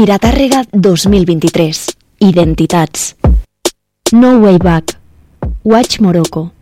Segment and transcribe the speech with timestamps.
[0.00, 1.78] Fira Tàrrega 2023.
[2.24, 3.16] Identitats.
[4.12, 4.96] No Way Back.
[5.62, 6.54] Watch Morocco.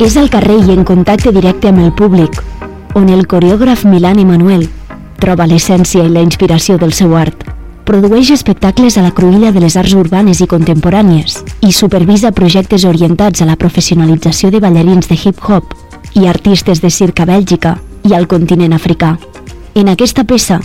[0.00, 2.42] És al carrer i en contacte directe amb el públic,
[2.94, 4.68] on el coreògraf Milan Emanuel
[5.22, 7.46] troba l'essència i la inspiració del seu art.
[7.86, 13.42] Produeix espectacles a la cruïlla de les arts urbanes i contemporànies i supervisa projectes orientats
[13.42, 15.74] a la professionalització de ballarins de hip-hop
[16.14, 19.16] i artistes de circ a Bèlgica i al continent africà.
[19.74, 20.60] En aquesta peça,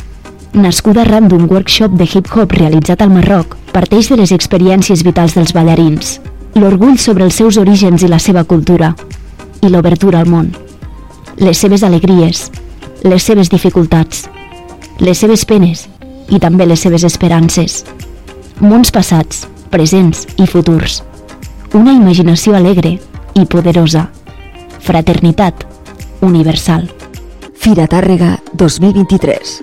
[0.53, 5.53] nascuda arran d'un workshop de hip-hop realitzat al Marroc, parteix de les experiències vitals dels
[5.53, 6.19] ballarins,
[6.55, 8.95] l'orgull sobre els seus orígens i la seva cultura,
[9.61, 10.66] i l'obertura al món.
[11.37, 12.47] Les seves alegries,
[13.03, 14.23] les seves dificultats,
[14.97, 15.83] les seves penes
[16.33, 17.83] i també les seves esperances.
[18.57, 21.03] Mons passats, presents i futurs.
[21.77, 22.95] Una imaginació alegre
[23.37, 24.07] i poderosa.
[24.81, 25.61] Fraternitat
[26.25, 26.89] universal.
[27.53, 29.57] Fira Tàrrega 2023.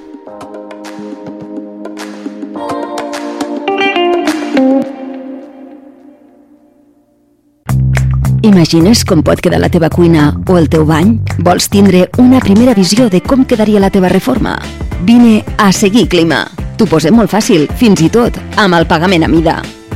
[8.44, 11.14] Imagines com pot quedar la teva cuina o el teu bany?
[11.46, 14.58] Vols tindre una primera visió de com quedaria la teva reforma?
[15.08, 16.42] Vine a Seguir Clima.
[16.76, 19.56] T'ho posem molt fàcil, fins i tot amb el pagament a mida.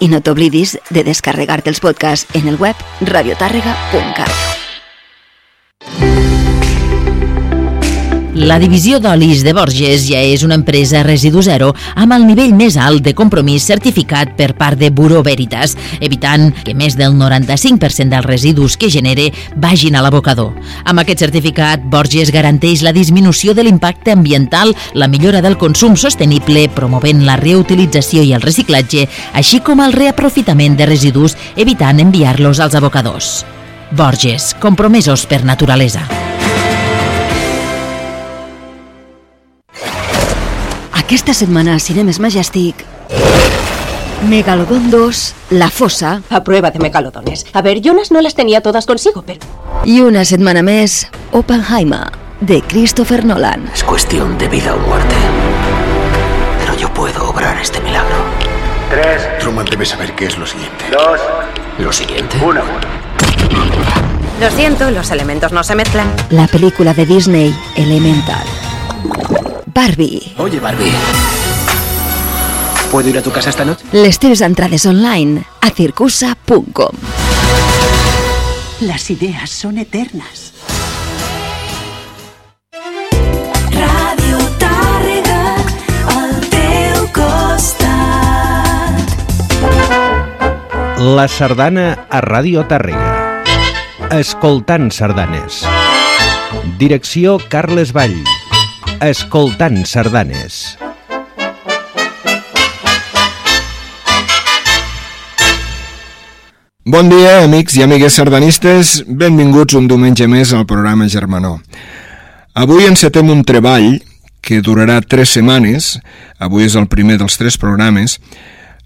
[0.00, 4.32] I no t'oblidis de descarregar-te els podcasts en el web radiotàrrega.cat.
[8.40, 12.78] La divisió d'olis de Borges ja és una empresa residu zero amb el nivell més
[12.80, 18.24] alt de compromís certificat per part de Buró Veritas, evitant que més del 95% dels
[18.24, 19.26] residus que genere
[19.60, 20.54] vagin a l'abocador.
[20.88, 26.70] Amb aquest certificat, Borges garanteix la disminució de l'impacte ambiental, la millora del consum sostenible,
[26.72, 29.04] promovent la reutilització i el reciclatge,
[29.36, 33.44] així com el reaprofitament de residus, evitant enviar-los als abocadors.
[33.92, 36.08] Borges, compromesos per naturalesa.
[41.10, 42.84] Aquesta setmana a Cinemes Majestic...
[44.28, 47.46] Megalodon 2, La Fosa A prueba de megalodones.
[47.52, 49.40] A ver, Jonas no las tenía todas consigo, pero...
[49.88, 53.66] i una setmana més Oppenheimer, de Christopher Nolan.
[53.74, 55.16] Es cuestión de vida o muerte.
[56.60, 58.14] Pero yo puedo obrar este milagro.
[58.90, 60.84] Tres, Truman debe saber qué es lo siguiente.
[60.92, 61.18] dos,
[61.80, 62.38] Lo siguiente.
[62.44, 62.62] uno.
[64.38, 66.06] Lo siento, los elementos no se mezclan.
[66.30, 68.44] La película de Disney, Elemental.
[69.74, 70.34] Barbie.
[70.38, 70.92] Oye, Barbie.
[72.90, 73.84] ¿Puedo ir a tu casa esta noche?
[73.92, 76.96] Les teves entrades online a circusa.com.
[78.80, 80.52] Las ideas son eternas.
[83.70, 85.54] Ràdio Tàrrega,
[86.16, 87.86] al teu costat.
[90.98, 93.44] La sardana a Ràdio Tàrrega.
[94.10, 95.62] Escoltant sardanes.
[96.78, 98.18] Direcció Carles Vall.
[99.00, 100.76] Escoltant sardanes.
[106.84, 108.98] Bon dia, amics i amigues sardanistes.
[109.08, 111.54] Benvinguts un diumenge més al programa Germanó.
[112.52, 114.02] Avui encetem un treball
[114.44, 115.94] que durarà tres setmanes,
[116.36, 118.18] avui és el primer dels tres programes,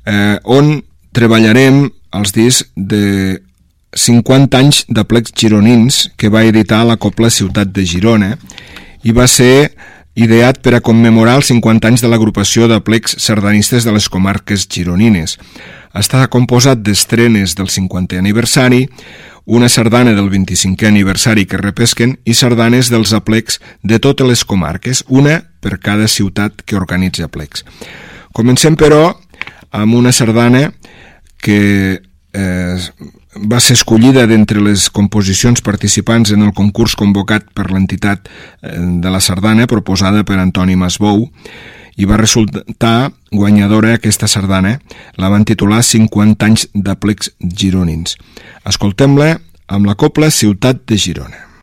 [0.06, 0.76] eh, on
[1.10, 3.40] treballarem els discs de
[3.98, 8.36] 50 anys de plecs gironins que va editar la Copla Ciutat de Girona
[9.02, 9.74] i va ser
[10.14, 14.66] ideat per a commemorar els 50 anys de l'agrupació de plecs sardanistes de les comarques
[14.70, 15.36] gironines.
[15.94, 18.86] Està composat d'estrenes del 50è aniversari,
[19.44, 25.04] una sardana del 25è aniversari que repesquen i sardanes dels aplecs de totes les comarques,
[25.08, 27.64] una per cada ciutat que organitza aplecs.
[28.32, 29.12] Comencem, però,
[29.70, 30.70] amb una sardana
[31.42, 32.00] que
[32.34, 32.76] eh,
[33.50, 39.14] va ser escollida d'entre les composicions participants en el concurs convocat per l'entitat eh, de
[39.14, 41.28] la sardana proposada per Antoni Masbou
[41.96, 44.80] i va resultar guanyadora aquesta sardana,
[45.16, 48.18] la van titular 50 anys de plecs gironins.
[48.66, 49.36] Escoltem-la
[49.70, 51.53] amb la copla Ciutat de Girona.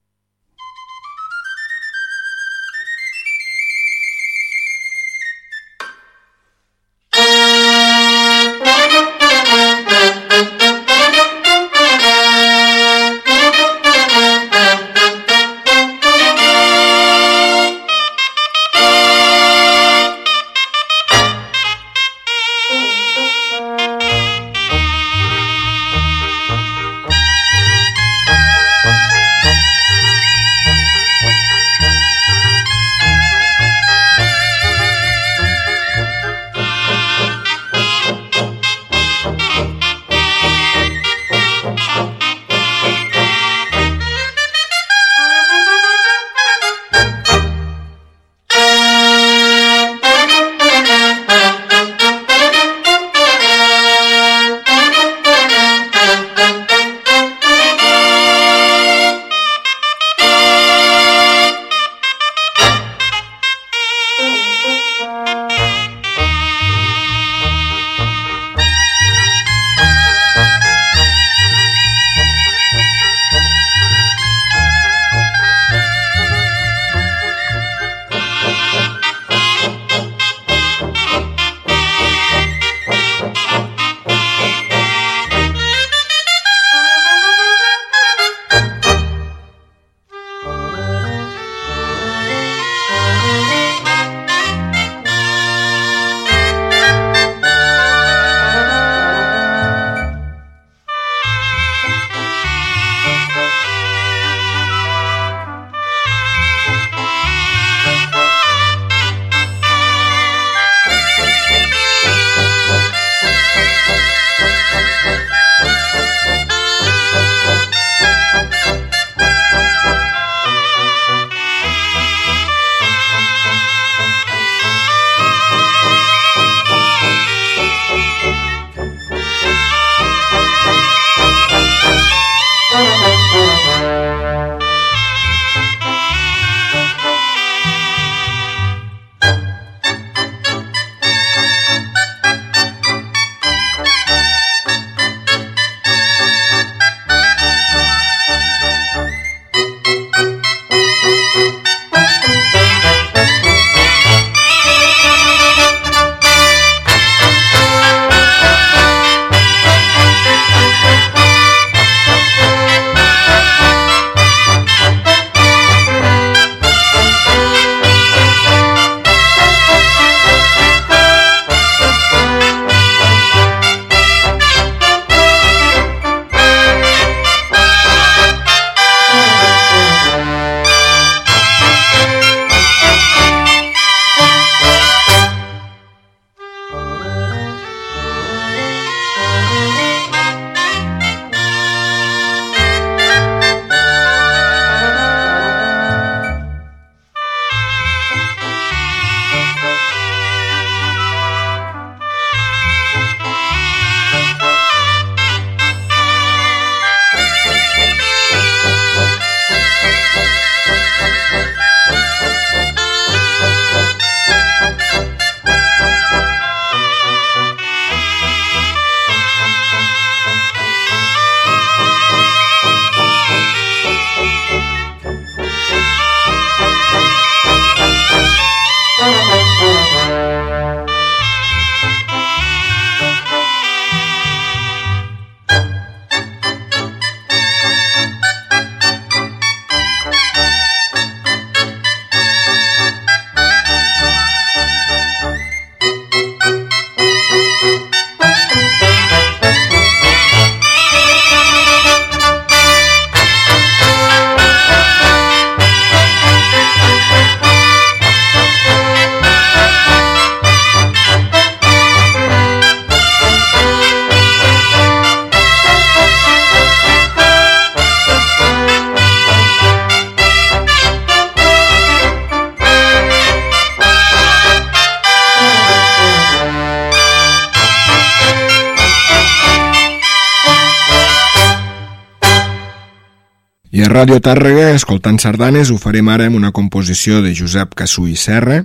[284.02, 288.64] Ràdio Tàrrega, escoltant sardanes, ho farem ara amb una composició de Josep Cassú i Serra,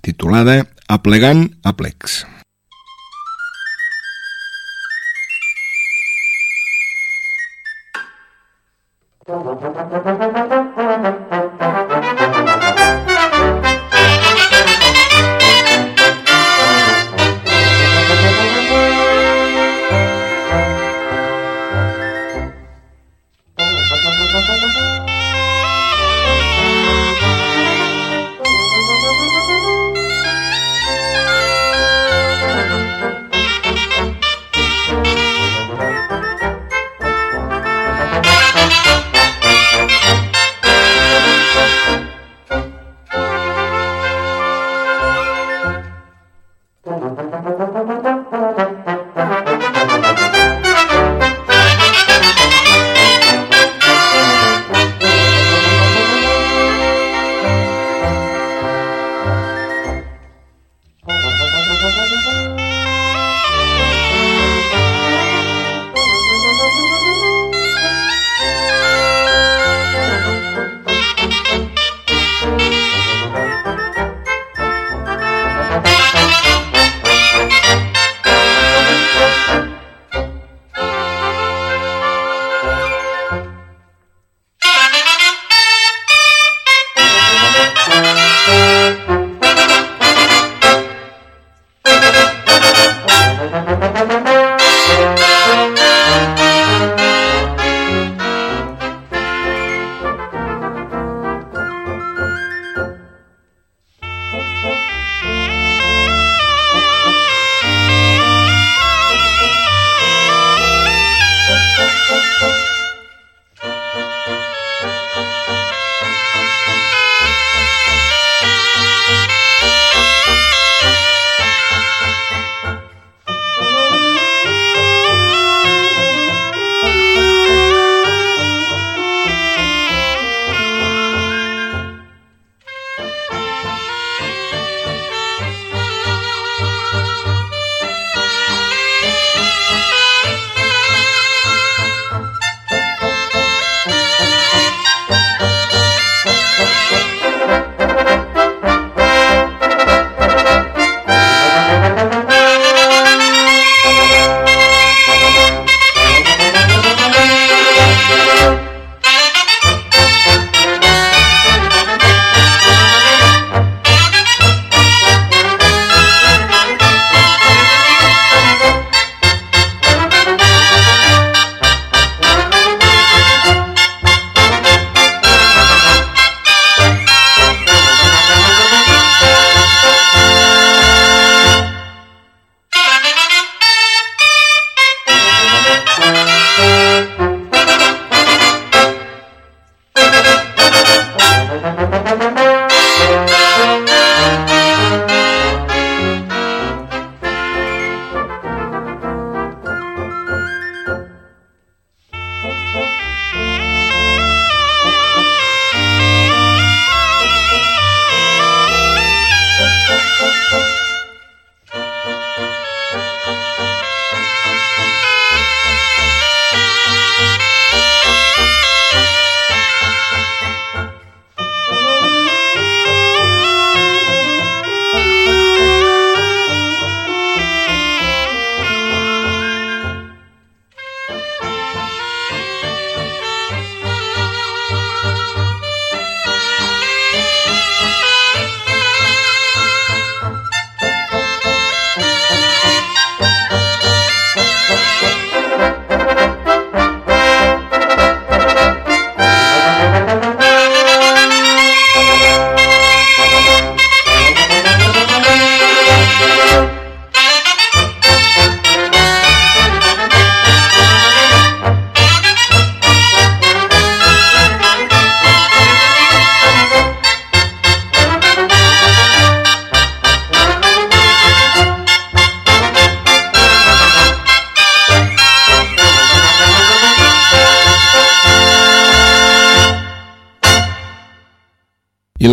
[0.00, 0.54] titulada
[0.88, 2.24] Aplegant Aplecs.
[9.28, 10.59] I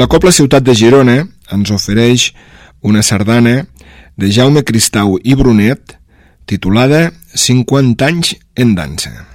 [0.07, 1.15] la Copla Ciutat de Girona
[1.51, 2.29] ens ofereix
[2.79, 3.65] una sardana
[4.15, 5.97] de Jaume Cristau i Brunet
[6.47, 9.26] titulada 50 anys en dansa.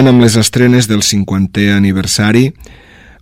[0.00, 2.46] Continuant amb les estrenes del 50è aniversari,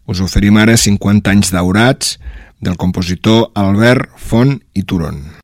[0.07, 2.15] us oferim ara 50 anys daurats
[2.63, 5.38] del compositor Albert Font i Turon.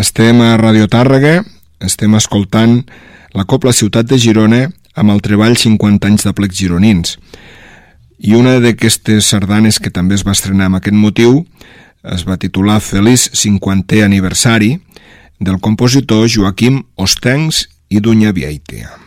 [0.00, 1.42] Estem a Radio Tàrrega,
[1.84, 2.78] estem escoltant
[3.36, 4.60] la Copla Ciutat de Girona
[4.96, 7.18] amb el treball 50 anys de plecs gironins.
[8.20, 11.44] i una d'aquestes sardanes que també es va estrenar amb aquest motiu
[12.16, 14.78] es va titular Feliç 50è aniversari
[15.38, 18.99] del compositor Joaquim Ostencs i Dunya Vieitea.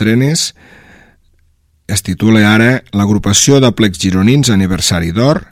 [0.00, 0.54] Estrenes.
[1.86, 5.42] Es titula ara l'agrupació de plecs gironins aniversari d'or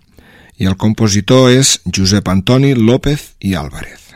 [0.56, 4.07] i el compositor és Josep Antoni López i Álvarez.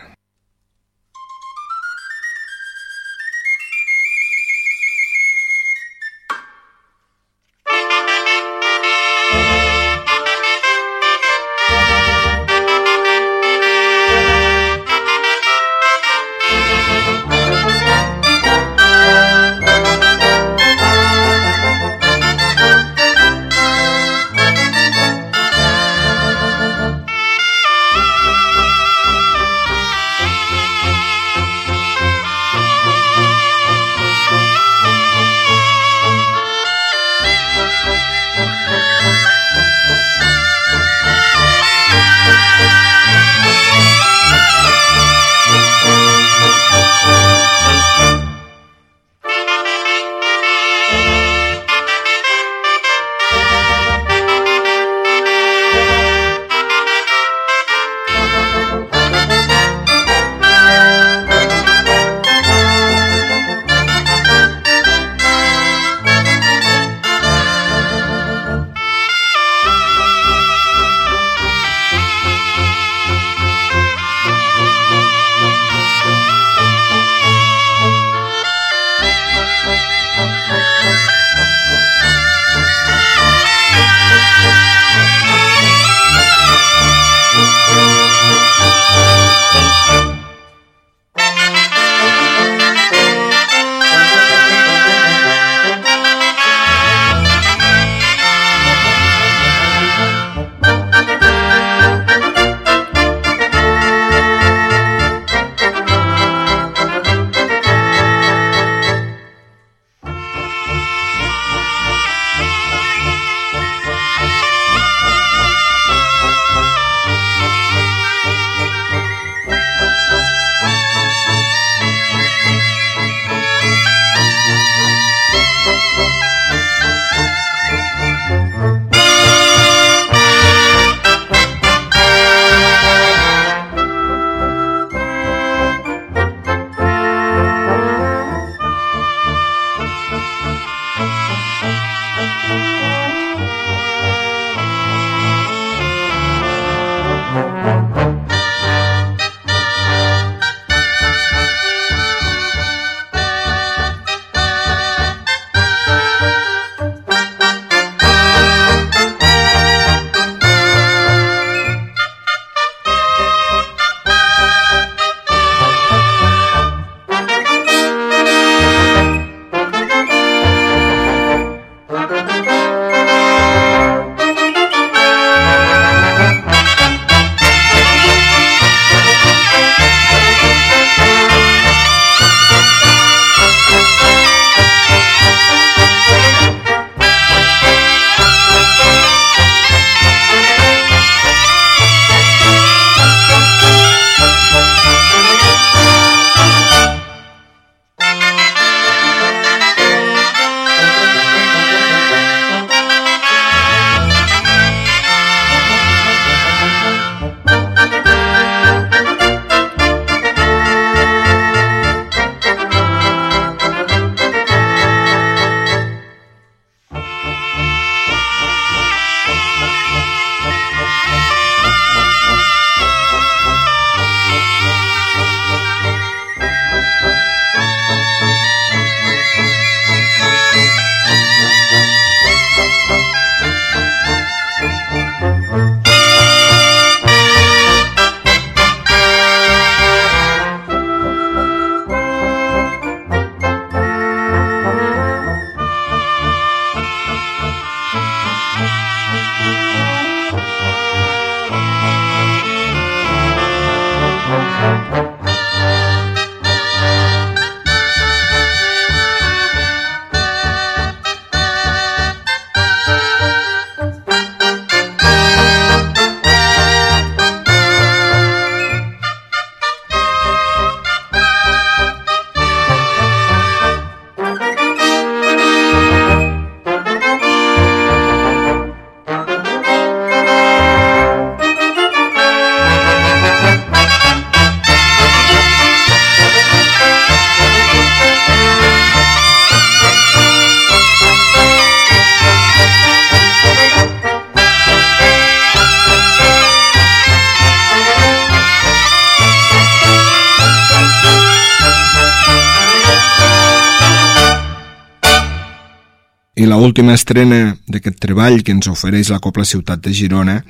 [306.43, 310.41] I la última estrena d'aquest treball que ens ofereix la Copla Ciutat de Girona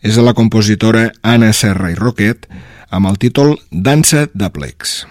[0.00, 2.48] és de la compositora Anna Serra i Roquet
[2.88, 5.02] amb el títol Dansa de Plecs.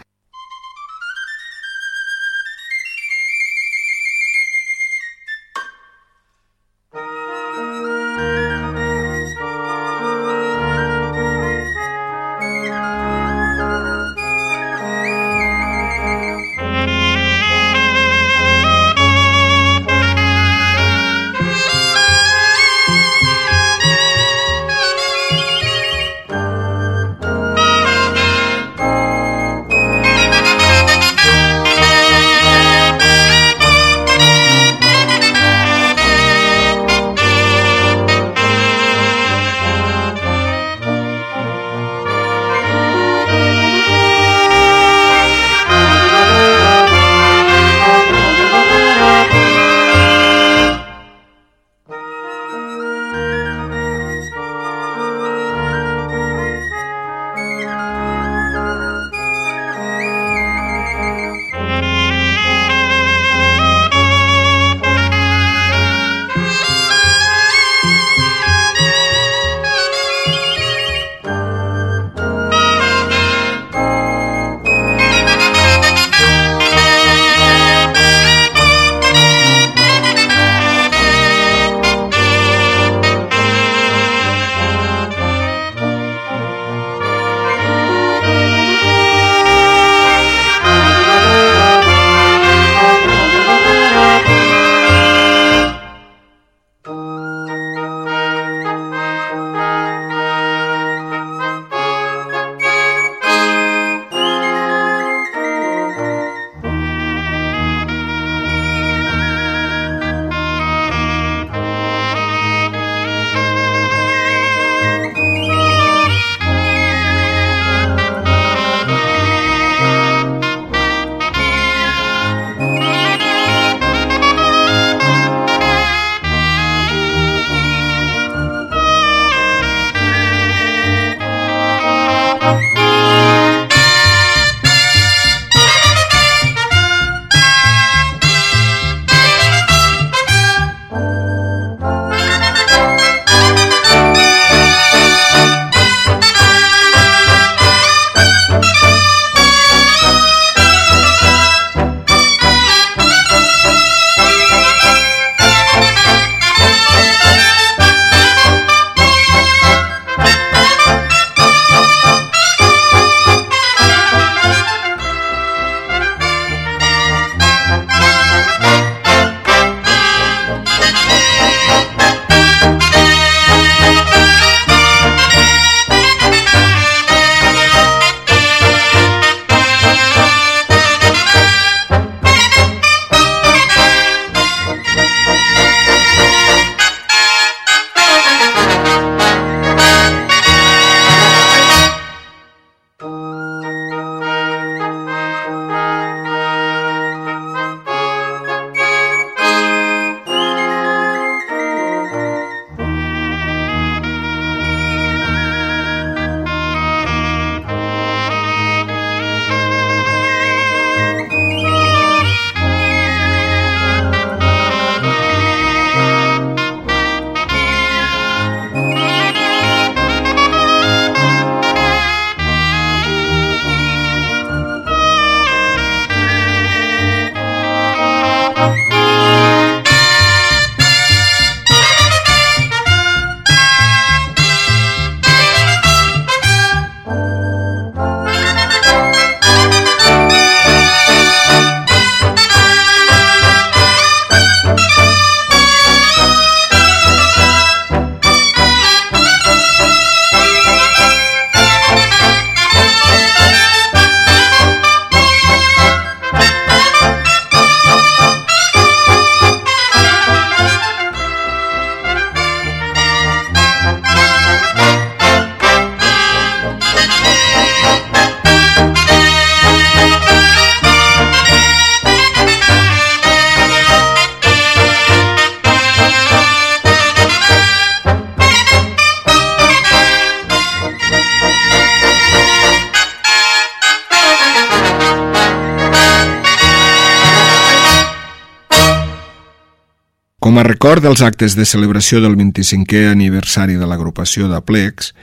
[290.92, 295.14] Record dels actes de celebració del 25è aniversari de l'agrupació de Plex,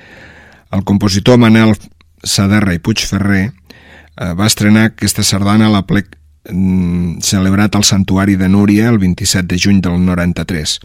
[0.73, 1.75] el compositor Manel
[2.25, 6.09] Saderra i Puigferrer eh, va estrenar aquesta sardana a la Plec
[6.49, 10.79] mm, celebrat al Santuari de Núria el 27 de juny del 93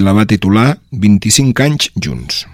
[0.00, 2.46] la va titular 25 anys junts.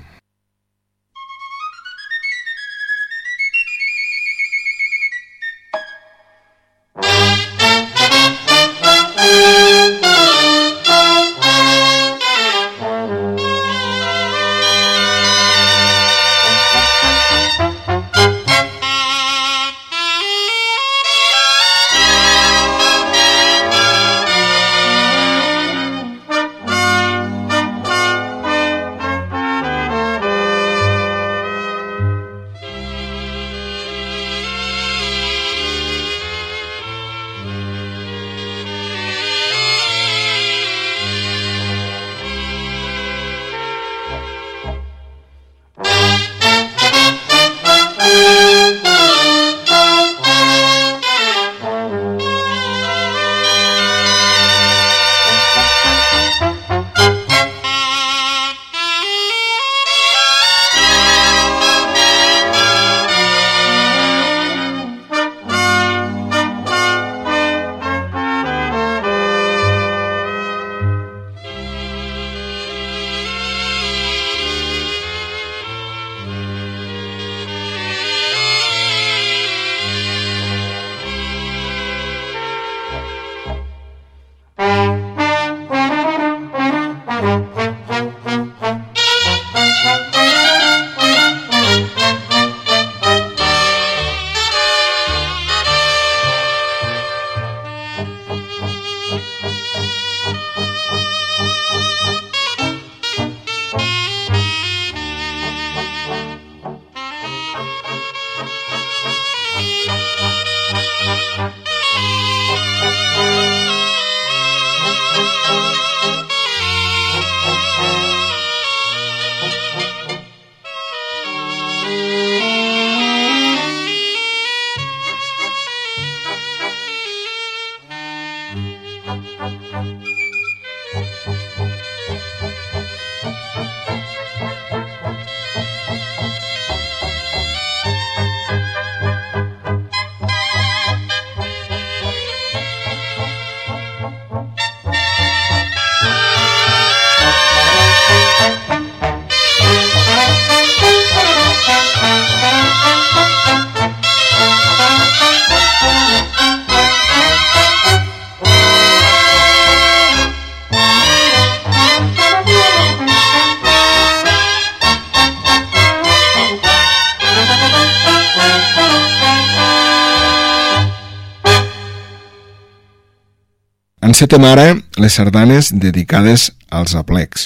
[174.19, 177.45] Encetem ara les sardanes dedicades als aplecs.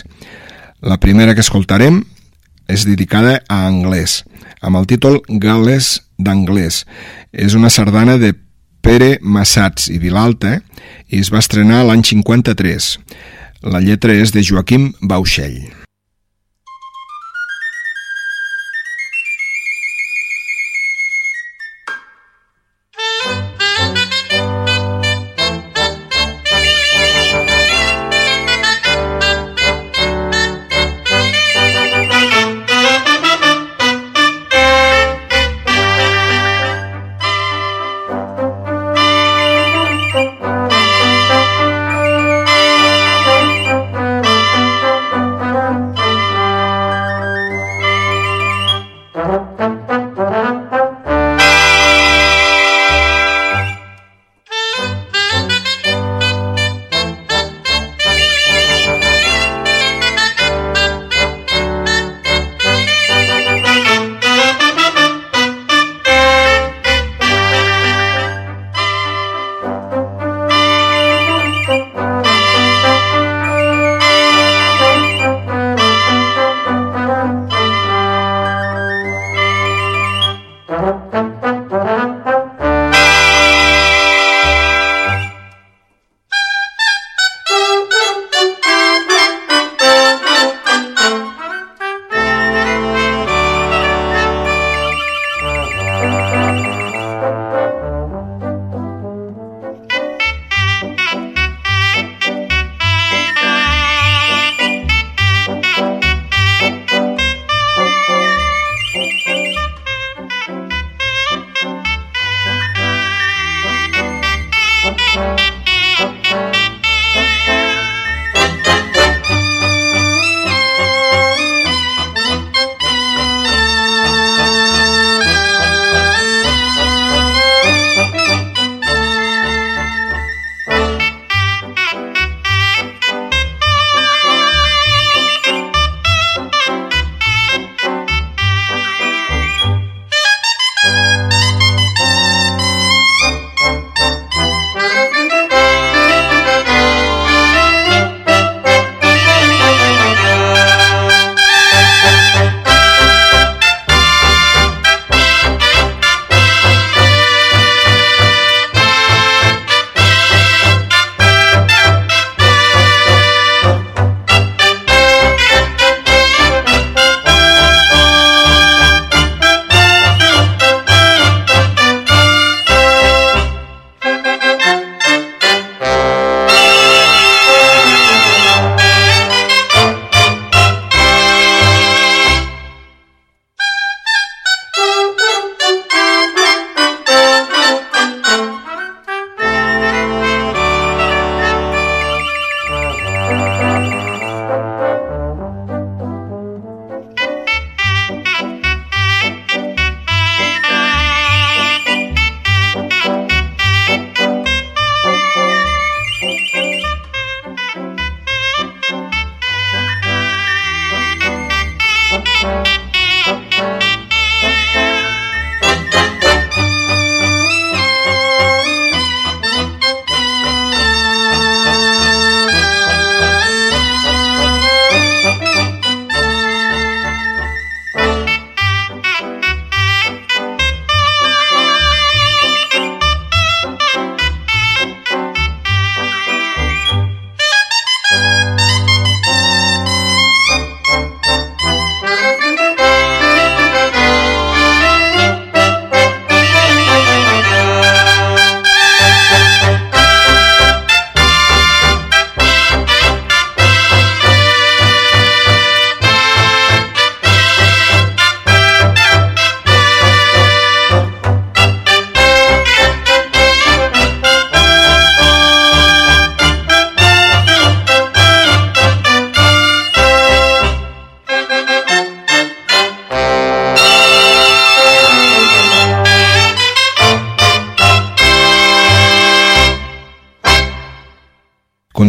[0.80, 1.98] La primera que escoltarem
[2.64, 4.22] és dedicada a anglès,
[4.64, 6.86] amb el títol Gales d'anglès.
[7.28, 8.32] És una sardana de
[8.80, 10.62] Pere Massats i Vilalta
[11.12, 12.90] i es va estrenar l'any 53.
[13.68, 15.81] La lletra és de Joaquim Bauxell.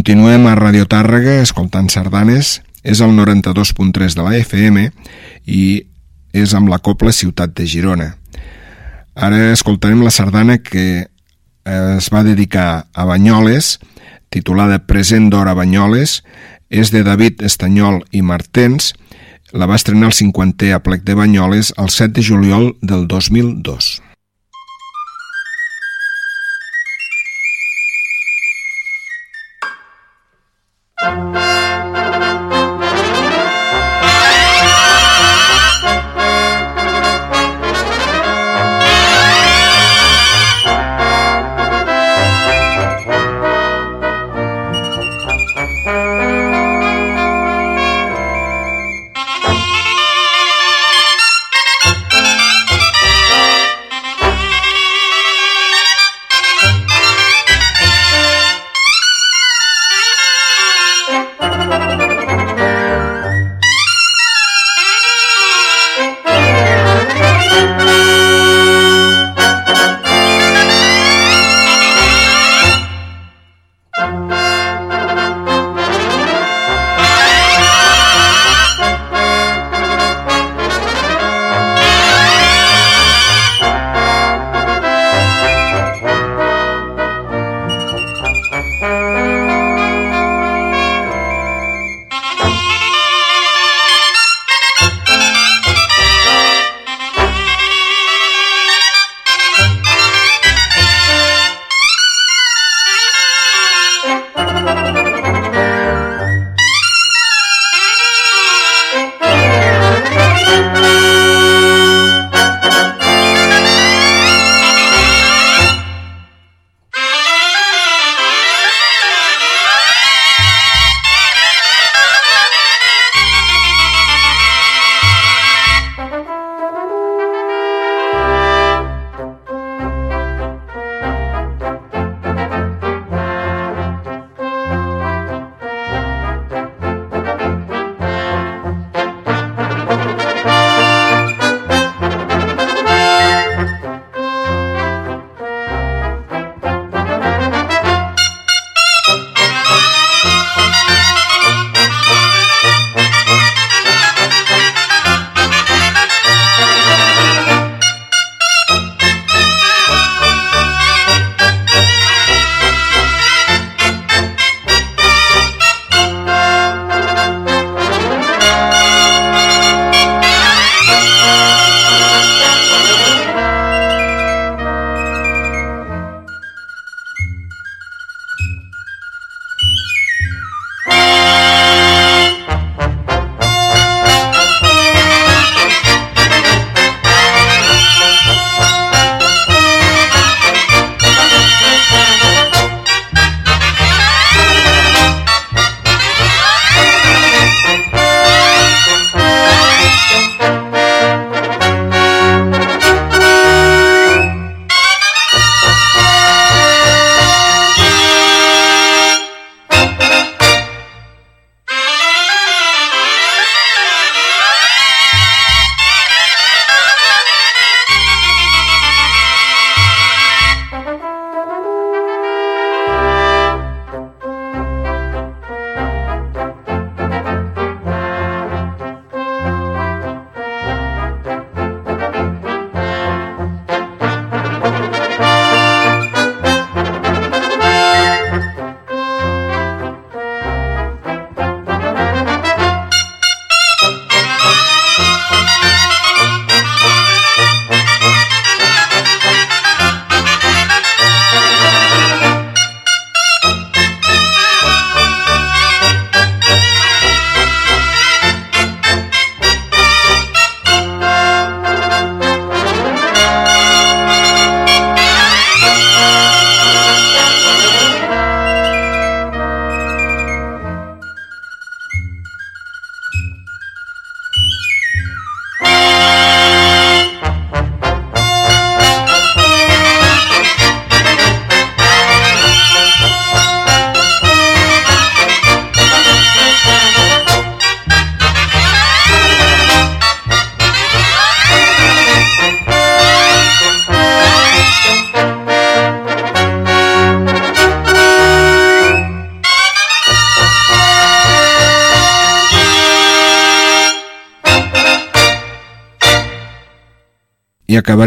[0.04, 2.58] Continuem a Radio Tàrrega escoltant sardanes.
[2.84, 4.82] És el 92.3 de la FM
[5.48, 5.62] i
[6.36, 8.10] és amb la Copla Ciutat de Girona.
[9.16, 11.08] Ara escoltarem la sardana que
[11.64, 13.78] es va dedicar a Banyoles,
[14.28, 16.20] titulada Present d'Hora Banyoles,
[16.68, 18.92] és de David Estanyol i Martens,
[19.56, 24.02] la va estrenar el 50è aplec de Banyoles el 7 de juliol del 2002.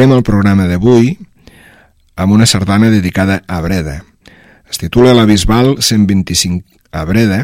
[0.07, 1.09] Acabarem el programa d'avui
[2.15, 4.05] amb una sardana dedicada a Breda.
[4.71, 7.41] Es titula La Bisbal 125 a Breda.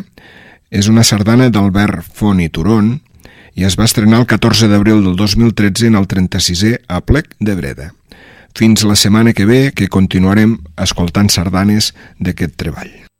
[0.70, 2.94] És una sardana d'Albert Font i Turon
[3.58, 7.92] i es va estrenar el 14 d'abril del 2013 en el 36è Aplec de Breda.
[8.54, 13.11] Fins la setmana que ve, que continuarem escoltant sardanes d'aquest treball.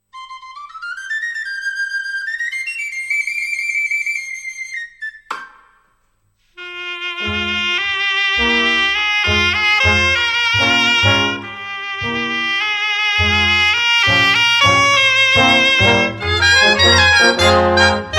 [17.43, 18.12] Música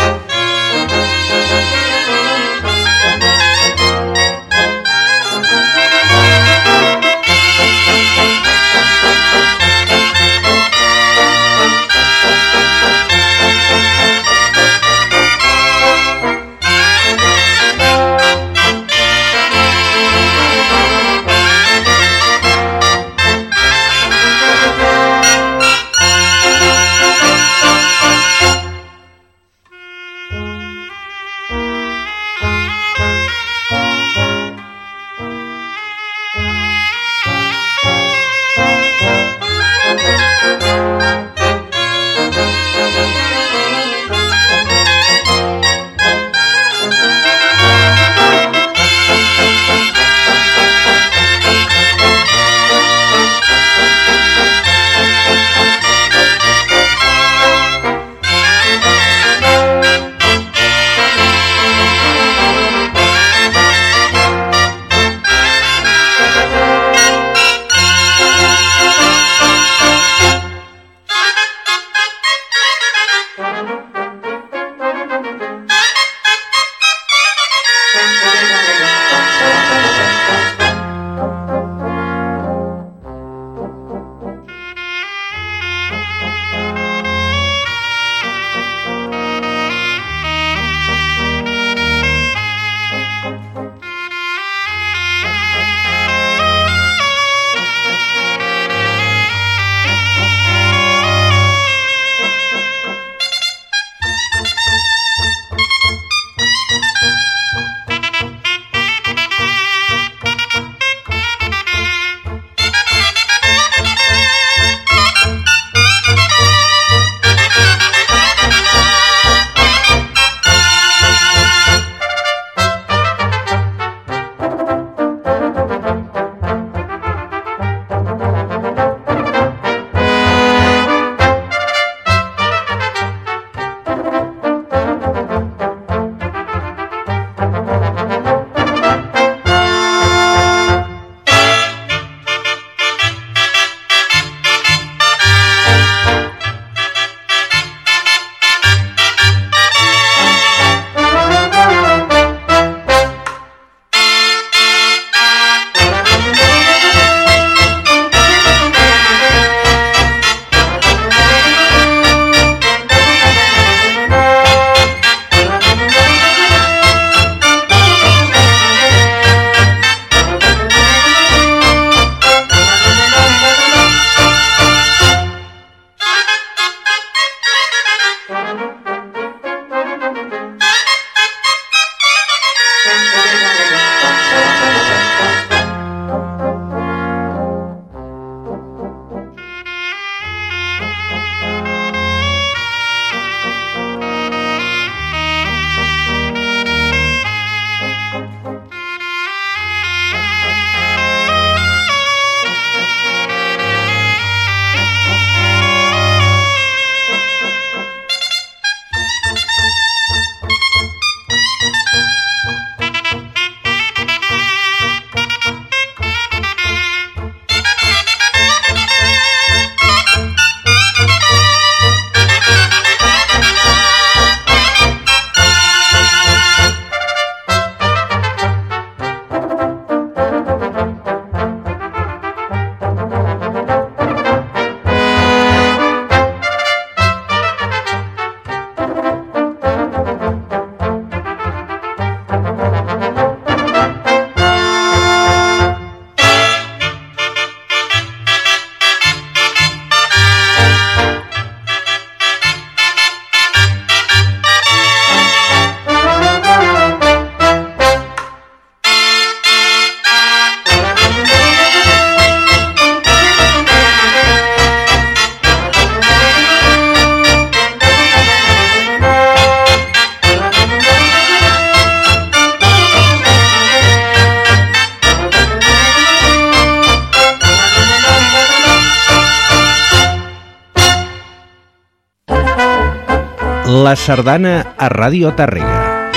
[283.94, 286.10] La sardana a Radio Tàrrega.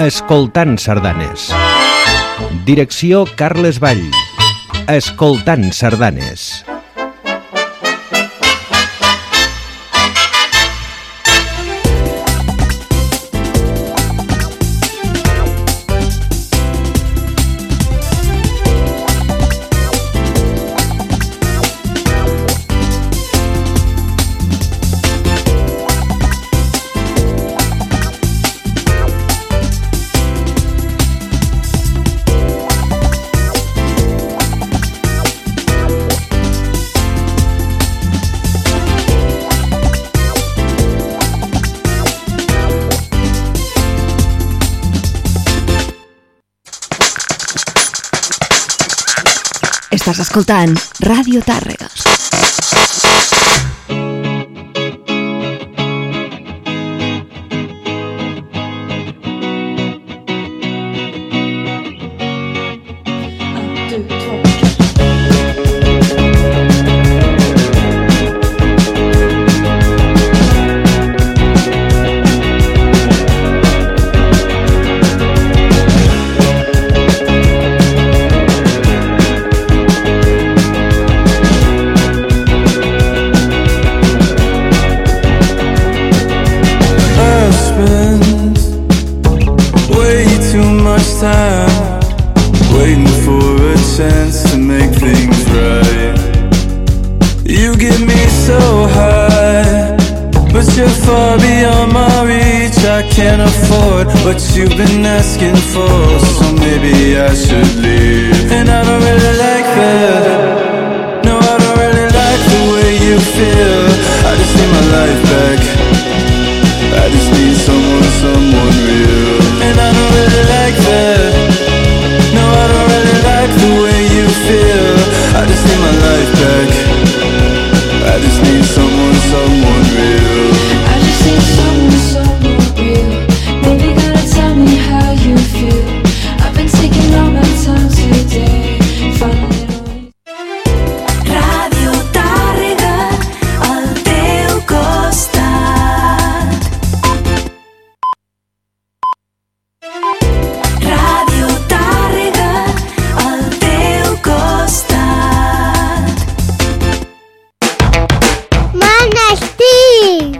[0.00, 1.50] Escoltant sardanes.
[2.64, 4.00] Direcció Carles Vall.
[4.88, 6.51] Escoltant sardanes.
[49.92, 50.72] Estàs escoltant
[51.04, 51.90] Radio Tàrrega.